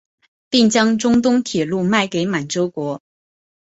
[0.49, 3.03] 并将中东铁路卖给满洲国。